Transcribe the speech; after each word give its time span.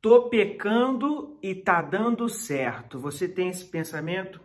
Tô 0.00 0.28
pecando 0.28 1.36
e 1.42 1.56
tá 1.56 1.82
dando 1.82 2.28
certo. 2.28 3.00
Você 3.00 3.26
tem 3.26 3.48
esse 3.48 3.64
pensamento? 3.64 4.40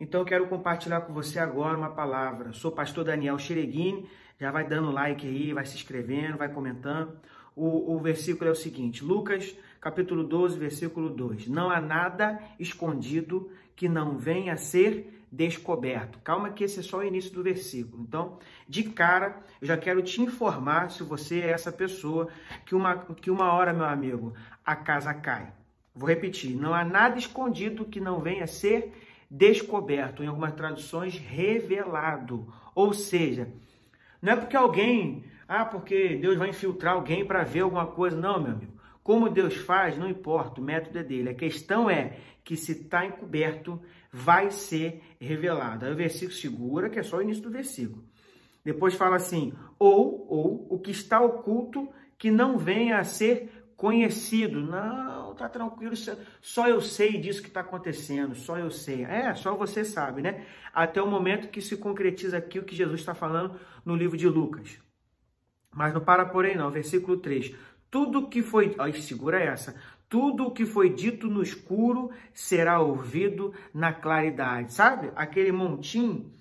Então 0.00 0.22
eu 0.22 0.24
quero 0.24 0.48
compartilhar 0.48 1.02
com 1.02 1.12
você 1.12 1.38
agora 1.38 1.76
uma 1.76 1.90
palavra. 1.90 2.54
Sou 2.54 2.72
pastor 2.72 3.04
Daniel 3.04 3.38
Xereguini. 3.38 4.08
Já 4.40 4.50
vai 4.50 4.66
dando 4.66 4.90
like 4.90 5.26
aí, 5.26 5.52
vai 5.52 5.66
se 5.66 5.76
inscrevendo, 5.76 6.38
vai 6.38 6.50
comentando. 6.50 7.18
O, 7.54 7.94
o 7.94 8.00
versículo 8.00 8.48
é 8.48 8.52
o 8.52 8.56
seguinte: 8.56 9.04
Lucas, 9.04 9.54
capítulo 9.82 10.24
12, 10.24 10.58
versículo 10.58 11.10
2. 11.10 11.46
Não 11.48 11.68
há 11.68 11.78
nada 11.78 12.40
escondido 12.58 13.50
que 13.74 13.90
não 13.90 14.16
venha 14.16 14.54
a 14.54 14.56
ser 14.56 15.15
descoberto. 15.30 16.18
Calma 16.20 16.50
que 16.50 16.64
esse 16.64 16.80
é 16.80 16.82
só 16.82 16.98
o 16.98 17.04
início 17.04 17.32
do 17.32 17.42
versículo. 17.42 18.02
Então, 18.02 18.38
de 18.68 18.84
cara, 18.84 19.42
eu 19.60 19.66
já 19.66 19.76
quero 19.76 20.02
te 20.02 20.20
informar, 20.22 20.90
se 20.90 21.02
você 21.02 21.40
é 21.40 21.50
essa 21.50 21.72
pessoa, 21.72 22.28
que 22.64 22.74
uma, 22.74 22.96
que 22.96 23.30
uma 23.30 23.52
hora, 23.52 23.72
meu 23.72 23.84
amigo, 23.84 24.34
a 24.64 24.74
casa 24.76 25.12
cai. 25.12 25.52
Vou 25.94 26.08
repetir, 26.08 26.56
não 26.56 26.74
há 26.74 26.84
nada 26.84 27.18
escondido 27.18 27.84
que 27.84 28.00
não 28.00 28.20
venha 28.20 28.44
a 28.44 28.48
ser 28.48 28.92
descoberto, 29.30 30.22
em 30.22 30.26
algumas 30.26 30.52
traduções, 30.52 31.18
revelado. 31.18 32.52
Ou 32.74 32.92
seja, 32.92 33.48
não 34.20 34.32
é 34.32 34.36
porque 34.36 34.56
alguém, 34.56 35.24
ah, 35.48 35.64
porque 35.64 36.16
Deus 36.16 36.36
vai 36.36 36.50
infiltrar 36.50 36.94
alguém 36.94 37.24
para 37.24 37.44
ver 37.44 37.60
alguma 37.60 37.86
coisa. 37.86 38.16
Não, 38.16 38.40
meu 38.40 38.52
amigo. 38.52 38.76
Como 39.02 39.30
Deus 39.30 39.56
faz, 39.56 39.96
não 39.96 40.08
importa, 40.08 40.60
o 40.60 40.64
método 40.64 40.98
é 40.98 41.02
dele. 41.02 41.30
A 41.30 41.34
questão 41.34 41.88
é 41.88 42.16
que 42.42 42.56
se 42.56 42.72
está 42.72 43.06
encoberto, 43.06 43.80
vai 44.16 44.50
ser 44.50 45.02
revelado. 45.20 45.84
Aí 45.84 45.92
o 45.92 45.96
versículo 45.96 46.32
segura, 46.32 46.88
que 46.88 46.98
é 46.98 47.02
só 47.02 47.18
o 47.18 47.22
início 47.22 47.42
do 47.42 47.50
versículo. 47.50 48.02
Depois 48.64 48.94
fala 48.94 49.16
assim: 49.16 49.52
ou, 49.78 50.26
ou 50.28 50.66
o 50.70 50.78
que 50.78 50.90
está 50.90 51.20
oculto 51.20 51.88
que 52.16 52.30
não 52.30 52.56
venha 52.56 52.98
a 52.98 53.04
ser 53.04 53.68
conhecido. 53.76 54.58
Não, 54.60 55.34
tá 55.34 55.50
tranquilo, 55.50 55.94
só 56.40 56.66
eu 56.66 56.80
sei 56.80 57.20
disso 57.20 57.42
que 57.42 57.48
está 57.48 57.60
acontecendo, 57.60 58.34
só 58.34 58.58
eu 58.58 58.70
sei. 58.70 59.04
É, 59.04 59.34
só 59.34 59.54
você 59.54 59.84
sabe, 59.84 60.22
né? 60.22 60.46
Até 60.72 61.02
o 61.02 61.06
momento 61.06 61.48
que 61.48 61.60
se 61.60 61.76
concretiza 61.76 62.38
aqui 62.38 62.58
o 62.58 62.64
que 62.64 62.74
Jesus 62.74 63.00
está 63.00 63.14
falando 63.14 63.60
no 63.84 63.94
livro 63.94 64.16
de 64.16 64.26
Lucas. 64.26 64.78
Mas 65.74 65.92
não 65.92 66.00
para 66.00 66.24
por 66.24 66.46
aí 66.46 66.56
não, 66.56 66.70
versículo 66.70 67.18
3. 67.18 67.54
Tudo 67.90 68.28
que 68.28 68.42
foi. 68.42 68.74
Ai, 68.78 68.92
segura 68.94 69.40
essa. 69.40 69.74
Tudo 70.08 70.46
o 70.46 70.50
que 70.50 70.64
foi 70.64 70.90
dito 70.90 71.28
no 71.28 71.42
escuro 71.42 72.10
será 72.32 72.80
ouvido 72.80 73.52
na 73.74 73.92
claridade. 73.92 74.72
Sabe? 74.72 75.10
Aquele 75.16 75.50
montinho, 75.50 76.32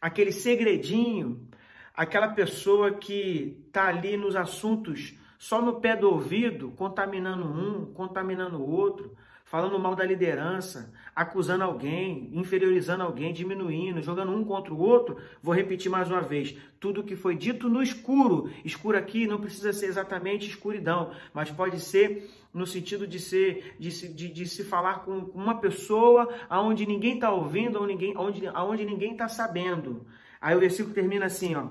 aquele 0.00 0.32
segredinho, 0.32 1.48
aquela 1.94 2.28
pessoa 2.28 2.92
que 2.92 3.64
está 3.66 3.88
ali 3.88 4.16
nos 4.16 4.36
assuntos 4.36 5.14
só 5.38 5.62
no 5.62 5.80
pé 5.80 5.96
do 5.96 6.10
ouvido, 6.10 6.72
contaminando 6.72 7.44
um, 7.44 7.92
contaminando 7.92 8.58
o 8.58 8.68
outro 8.68 9.16
falando 9.48 9.78
mal 9.78 9.96
da 9.96 10.04
liderança, 10.04 10.92
acusando 11.16 11.64
alguém, 11.64 12.30
inferiorizando 12.34 13.02
alguém, 13.02 13.32
diminuindo, 13.32 14.02
jogando 14.02 14.30
um 14.30 14.44
contra 14.44 14.74
o 14.74 14.78
outro, 14.78 15.16
vou 15.42 15.54
repetir 15.54 15.90
mais 15.90 16.10
uma 16.10 16.20
vez: 16.20 16.54
tudo 16.78 17.02
que 17.02 17.16
foi 17.16 17.34
dito 17.34 17.66
no 17.68 17.82
escuro, 17.82 18.50
escuro 18.62 18.98
aqui 18.98 19.26
não 19.26 19.40
precisa 19.40 19.72
ser 19.72 19.86
exatamente 19.86 20.46
escuridão, 20.46 21.12
mas 21.32 21.50
pode 21.50 21.80
ser 21.80 22.30
no 22.52 22.66
sentido 22.66 23.06
de 23.06 23.18
ser 23.18 23.74
de, 23.78 23.90
de, 24.12 24.28
de 24.28 24.46
se 24.46 24.64
falar 24.64 25.04
com 25.04 25.16
uma 25.34 25.58
pessoa 25.58 26.28
aonde 26.48 26.84
ninguém 26.84 27.14
está 27.14 27.32
ouvindo, 27.32 27.82
onde 27.82 27.94
ninguém, 27.94 28.16
onde, 28.18 28.46
aonde 28.48 28.84
ninguém 28.84 29.12
está 29.12 29.28
sabendo. 29.28 30.06
Aí 30.40 30.54
o 30.54 30.60
versículo 30.60 30.94
termina 30.94 31.24
assim, 31.24 31.54
ó. 31.54 31.68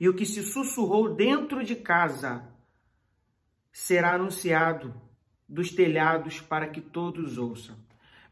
E 0.00 0.08
o 0.08 0.14
que 0.14 0.24
se 0.24 0.42
sussurrou 0.42 1.14
dentro 1.14 1.62
de 1.62 1.76
casa 1.76 2.48
será 3.70 4.14
anunciado 4.14 5.03
dos 5.48 5.70
telhados 5.70 6.40
para 6.40 6.68
que 6.68 6.80
todos 6.80 7.38
ouçam. 7.38 7.76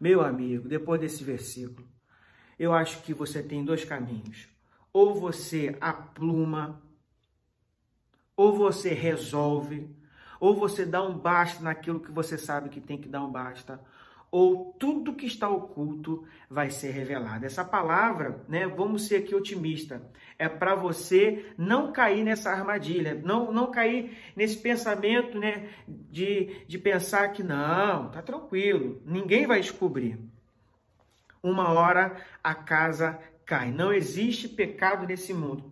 Meu 0.01 0.21
amigo, 0.21 0.69
depois 0.69 1.01
desse 1.01 1.23
versículo, 1.23 1.87
eu 2.59 2.73
acho 2.73 3.03
que 3.03 3.15
você 3.15 3.43
tem 3.43 3.65
dois 3.65 3.85
caminhos. 3.85 4.49
Ou 4.93 5.15
você 5.15 5.77
apluma, 5.81 6.83
ou 8.37 8.57
você 8.57 8.91
resolve, 8.91 9.89
ou 10.41 10.55
você 10.55 10.85
dá 10.85 11.03
um 11.03 11.17
basta 11.17 11.63
naquilo 11.63 12.01
que 12.01 12.11
você 12.11 12.37
sabe 12.37 12.69
que 12.69 12.81
tem 12.81 12.99
que 12.99 13.09
dar 13.09 13.25
um 13.25 13.31
basta, 13.31 13.81
ou 14.33 14.75
tudo 14.79 15.15
que 15.15 15.27
está 15.27 15.47
oculto 15.47 16.27
vai 16.49 16.71
ser 16.71 16.91
revelado. 16.91 17.45
Essa 17.45 17.63
palavra, 17.63 18.43
né, 18.49 18.67
vamos 18.67 19.07
ser 19.07 19.17
aqui 19.17 19.35
otimista, 19.35 20.03
é 20.39 20.49
para 20.49 20.75
você 20.75 21.53
não 21.59 21.93
cair 21.93 22.25
nessa 22.25 22.51
armadilha, 22.51 23.15
não, 23.23 23.53
não 23.53 23.71
cair 23.71 24.17
nesse 24.35 24.57
pensamento, 24.57 25.39
né, 25.39 25.69
de, 25.87 26.65
de 26.67 26.79
pensar 26.79 27.29
que 27.33 27.43
não, 27.43 28.11
tá 28.11 28.23
tranquilo, 28.23 29.03
ninguém 29.05 29.47
vai 29.47 29.61
descobrir. 29.61 30.19
Uma 31.43 31.71
hora 31.71 32.17
a 32.43 32.55
casa 32.55 33.19
cai. 33.45 33.71
Não 33.71 33.93
existe 33.93 34.49
pecado 34.49 35.07
nesse 35.07 35.35
mundo. 35.35 35.71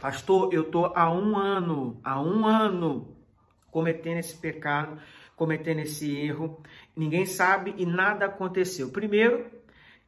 Pastor, 0.00 0.54
eu 0.54 0.70
tô 0.70 0.86
há 0.94 1.10
um 1.10 1.36
ano, 1.36 1.98
há 2.04 2.22
um 2.22 2.46
ano 2.46 3.16
cometendo 3.70 4.18
esse 4.18 4.36
pecado 4.36 5.00
cometendo 5.40 5.78
esse 5.78 6.14
erro. 6.14 6.62
Ninguém 6.94 7.24
sabe 7.24 7.74
e 7.78 7.86
nada 7.86 8.26
aconteceu. 8.26 8.90
Primeiro, 8.90 9.50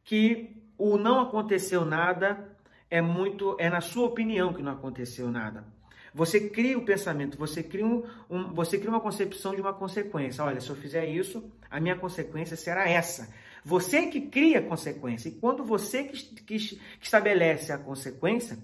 que 0.03 0.55
o 0.77 0.95
não 0.95 1.19
aconteceu 1.19 1.83
nada 1.83 2.55
é 2.87 3.01
muito 3.01 3.57
é 3.59 3.67
na 3.67 3.81
sua 3.81 4.05
opinião 4.05 4.53
que 4.53 4.61
não 4.61 4.73
aconteceu 4.73 5.31
nada. 5.31 5.65
Você 6.13 6.51
cria 6.51 6.77
o 6.77 6.85
pensamento, 6.85 7.35
você 7.35 7.63
cria, 7.63 7.83
um, 7.83 8.03
um, 8.29 8.53
você 8.53 8.77
cria 8.77 8.91
uma 8.91 8.99
concepção 8.99 9.55
de 9.55 9.61
uma 9.61 9.73
consequência. 9.73 10.43
Olha, 10.43 10.61
se 10.61 10.69
eu 10.69 10.75
fizer 10.75 11.07
isso, 11.07 11.51
a 11.67 11.79
minha 11.79 11.95
consequência 11.95 12.55
será 12.55 12.87
essa. 12.87 13.33
Você 13.65 14.05
que 14.05 14.21
cria 14.21 14.59
a 14.59 14.61
consequência. 14.61 15.29
E 15.29 15.31
quando 15.31 15.63
você 15.63 16.03
que, 16.03 16.15
que, 16.43 16.57
que 16.59 16.79
estabelece 17.01 17.71
a 17.71 17.79
consequência, 17.79 18.59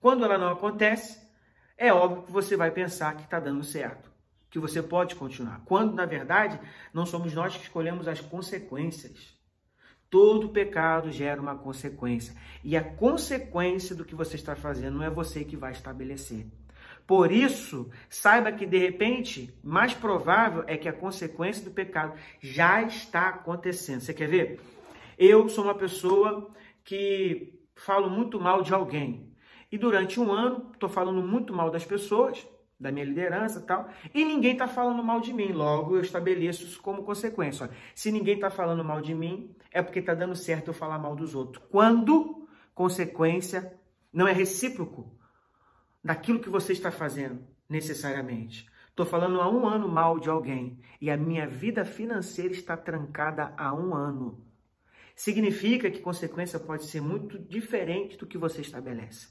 quando 0.00 0.24
ela 0.24 0.38
não 0.38 0.48
acontece, 0.48 1.20
é 1.76 1.92
óbvio 1.92 2.22
que 2.22 2.32
você 2.32 2.56
vai 2.56 2.70
pensar 2.70 3.14
que 3.16 3.24
está 3.24 3.38
dando 3.38 3.62
certo 3.62 4.10
que 4.50 4.58
você 4.58 4.82
pode 4.82 5.14
continuar. 5.14 5.62
Quando, 5.64 5.94
na 5.94 6.04
verdade, 6.04 6.58
não 6.92 7.06
somos 7.06 7.32
nós 7.32 7.56
que 7.56 7.62
escolhemos 7.62 8.08
as 8.08 8.20
consequências. 8.20 9.38
Todo 10.10 10.48
pecado 10.48 11.12
gera 11.12 11.40
uma 11.40 11.54
consequência. 11.54 12.34
E 12.64 12.76
a 12.76 12.82
consequência 12.82 13.94
do 13.94 14.04
que 14.04 14.14
você 14.14 14.34
está 14.34 14.56
fazendo 14.56 14.98
não 14.98 15.04
é 15.04 15.10
você 15.10 15.44
que 15.44 15.56
vai 15.56 15.70
estabelecer. 15.70 16.46
Por 17.06 17.30
isso, 17.30 17.90
saiba 18.08 18.52
que 18.52 18.66
de 18.66 18.78
repente, 18.78 19.56
mais 19.62 19.94
provável 19.94 20.64
é 20.66 20.76
que 20.76 20.88
a 20.88 20.92
consequência 20.92 21.64
do 21.64 21.70
pecado 21.70 22.18
já 22.40 22.82
está 22.82 23.28
acontecendo. 23.28 24.00
Você 24.00 24.12
quer 24.12 24.28
ver? 24.28 24.60
Eu 25.16 25.48
sou 25.48 25.64
uma 25.64 25.74
pessoa 25.74 26.50
que 26.84 27.60
falo 27.76 28.10
muito 28.10 28.40
mal 28.40 28.62
de 28.62 28.74
alguém. 28.74 29.32
E 29.70 29.78
durante 29.78 30.18
um 30.18 30.32
ano, 30.32 30.70
estou 30.72 30.88
falando 30.88 31.22
muito 31.22 31.54
mal 31.54 31.70
das 31.70 31.84
pessoas 31.84 32.44
da 32.80 32.90
minha 32.90 33.04
liderança 33.04 33.58
e 33.58 33.62
tal, 33.62 33.88
e 34.14 34.24
ninguém 34.24 34.52
está 34.52 34.66
falando 34.66 35.04
mal 35.04 35.20
de 35.20 35.34
mim. 35.34 35.52
Logo, 35.52 35.96
eu 35.96 36.00
estabeleço 36.00 36.64
isso 36.64 36.80
como 36.80 37.04
consequência. 37.04 37.70
Se 37.94 38.10
ninguém 38.10 38.36
está 38.36 38.50
falando 38.50 38.82
mal 38.82 39.02
de 39.02 39.14
mim, 39.14 39.54
é 39.70 39.82
porque 39.82 39.98
está 39.98 40.14
dando 40.14 40.34
certo 40.34 40.68
eu 40.68 40.74
falar 40.74 40.98
mal 40.98 41.14
dos 41.14 41.34
outros. 41.34 41.62
Quando 41.70 42.48
consequência 42.74 43.78
não 44.10 44.26
é 44.26 44.32
recíproco 44.32 45.14
daquilo 46.02 46.40
que 46.40 46.48
você 46.48 46.72
está 46.72 46.90
fazendo, 46.90 47.46
necessariamente. 47.68 48.66
Estou 48.88 49.04
falando 49.04 49.40
há 49.40 49.48
um 49.48 49.66
ano 49.66 49.88
mal 49.88 50.18
de 50.18 50.28
alguém 50.28 50.78
e 51.00 51.10
a 51.10 51.16
minha 51.16 51.46
vida 51.46 51.84
financeira 51.84 52.52
está 52.52 52.76
trancada 52.76 53.54
há 53.56 53.74
um 53.74 53.94
ano. 53.94 54.44
Significa 55.14 55.90
que 55.90 56.00
consequência 56.00 56.58
pode 56.58 56.86
ser 56.86 57.00
muito 57.00 57.38
diferente 57.38 58.16
do 58.16 58.26
que 58.26 58.38
você 58.38 58.62
estabelece. 58.62 59.28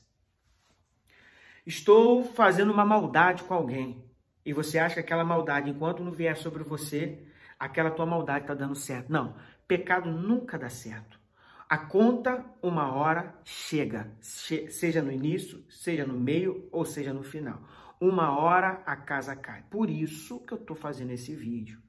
Estou 1.69 2.23
fazendo 2.23 2.73
uma 2.73 2.83
maldade 2.83 3.43
com 3.43 3.53
alguém 3.53 4.03
e 4.43 4.51
você 4.51 4.79
acha 4.79 4.95
que 4.95 5.01
aquela 5.01 5.23
maldade, 5.23 5.69
enquanto 5.69 6.03
não 6.03 6.11
vier 6.11 6.35
sobre 6.35 6.63
você, 6.63 7.23
aquela 7.59 7.91
tua 7.91 8.07
maldade 8.07 8.45
está 8.45 8.55
dando 8.55 8.73
certo. 8.73 9.11
Não, 9.11 9.35
pecado 9.67 10.09
nunca 10.09 10.57
dá 10.57 10.67
certo. 10.67 11.19
A 11.69 11.77
conta, 11.77 12.43
uma 12.59 12.91
hora, 12.95 13.35
chega, 13.45 14.11
seja 14.19 15.03
no 15.03 15.11
início, 15.11 15.63
seja 15.69 16.07
no 16.07 16.19
meio 16.19 16.67
ou 16.71 16.85
seja 16.85 17.13
no 17.13 17.21
final. 17.21 17.61
Uma 18.01 18.35
hora 18.35 18.81
a 18.83 18.95
casa 18.95 19.35
cai. 19.35 19.63
Por 19.69 19.91
isso 19.91 20.39
que 20.39 20.53
eu 20.53 20.57
estou 20.57 20.75
fazendo 20.75 21.11
esse 21.11 21.35
vídeo. 21.35 21.79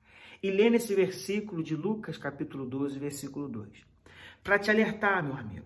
E 0.42 0.50
lendo 0.50 0.74
esse 0.74 0.94
versículo 0.94 1.62
de 1.62 1.74
Lucas, 1.74 2.18
capítulo 2.18 2.66
12, 2.66 2.98
versículo 2.98 3.48
2. 3.48 3.70
Para 4.44 4.58
te 4.58 4.70
alertar, 4.70 5.24
meu 5.24 5.38
amigo, 5.38 5.64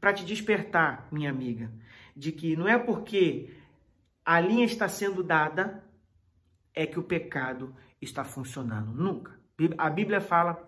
para 0.00 0.12
te 0.12 0.24
despertar, 0.24 1.08
minha 1.10 1.30
amiga, 1.30 1.70
de 2.14 2.32
que 2.32 2.56
não 2.56 2.68
é 2.68 2.78
porque 2.78 3.54
a 4.24 4.40
linha 4.40 4.64
está 4.64 4.88
sendo 4.88 5.22
dada 5.22 5.84
é 6.74 6.86
que 6.86 6.98
o 6.98 7.02
pecado 7.02 7.74
está 8.00 8.24
funcionando. 8.24 8.92
Nunca. 8.92 9.38
A 9.78 9.88
Bíblia 9.88 10.20
fala 10.20 10.62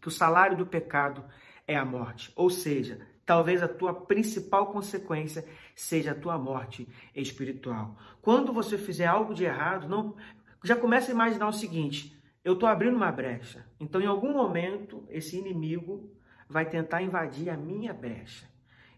que 0.00 0.08
o 0.08 0.10
salário 0.10 0.56
do 0.56 0.66
pecado 0.66 1.24
é 1.66 1.76
a 1.76 1.84
morte. 1.84 2.32
Ou 2.34 2.48
seja, 2.48 3.06
talvez 3.24 3.62
a 3.62 3.68
tua 3.68 3.92
principal 3.92 4.72
consequência 4.72 5.44
seja 5.74 6.12
a 6.12 6.14
tua 6.14 6.38
morte 6.38 6.88
espiritual. 7.14 7.98
Quando 8.22 8.52
você 8.52 8.78
fizer 8.78 9.06
algo 9.06 9.34
de 9.34 9.44
errado, 9.44 9.88
não 9.88 10.16
já 10.64 10.76
começa 10.76 11.10
a 11.10 11.14
imaginar 11.14 11.48
o 11.48 11.52
seguinte: 11.52 12.16
eu 12.44 12.54
estou 12.54 12.68
abrindo 12.68 12.96
uma 12.96 13.12
brecha. 13.12 13.66
Então, 13.78 14.00
em 14.00 14.06
algum 14.06 14.32
momento, 14.32 15.04
esse 15.10 15.36
inimigo 15.36 16.15
vai 16.48 16.68
tentar 16.68 17.02
invadir 17.02 17.50
a 17.50 17.56
minha 17.56 17.92
brecha 17.92 18.46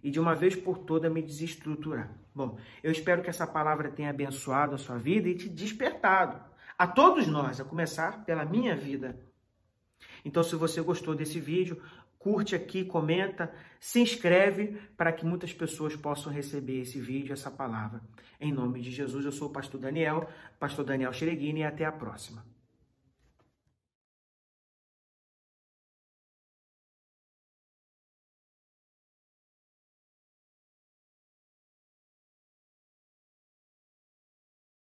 e 0.02 0.10
de 0.10 0.20
uma 0.20 0.34
vez 0.34 0.54
por 0.54 0.78
toda 0.78 1.10
me 1.10 1.22
desestruturar. 1.22 2.10
Bom, 2.34 2.58
eu 2.82 2.92
espero 2.92 3.22
que 3.22 3.30
essa 3.30 3.46
palavra 3.46 3.90
tenha 3.90 4.10
abençoado 4.10 4.74
a 4.74 4.78
sua 4.78 4.96
vida 4.96 5.28
e 5.28 5.34
te 5.34 5.48
despertado. 5.48 6.40
A 6.78 6.86
todos 6.86 7.26
nós, 7.26 7.60
a 7.60 7.64
começar 7.64 8.24
pela 8.24 8.44
minha 8.44 8.76
vida. 8.76 9.18
Então, 10.24 10.42
se 10.42 10.54
você 10.54 10.80
gostou 10.80 11.14
desse 11.14 11.40
vídeo, 11.40 11.82
curte 12.18 12.54
aqui, 12.54 12.84
comenta, 12.84 13.52
se 13.80 14.00
inscreve 14.00 14.78
para 14.96 15.12
que 15.12 15.26
muitas 15.26 15.52
pessoas 15.52 15.96
possam 15.96 16.32
receber 16.32 16.82
esse 16.82 17.00
vídeo, 17.00 17.32
essa 17.32 17.50
palavra. 17.50 18.00
Em 18.40 18.52
nome 18.52 18.80
de 18.80 18.92
Jesus, 18.92 19.24
eu 19.24 19.32
sou 19.32 19.48
o 19.48 19.52
pastor 19.52 19.80
Daniel, 19.80 20.28
pastor 20.60 20.84
Daniel 20.84 21.12
Xereguini 21.12 21.60
e 21.60 21.64
até 21.64 21.84
a 21.84 21.92
próxima. 21.92 22.44